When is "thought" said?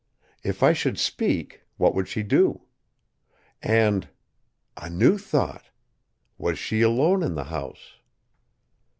5.19-5.69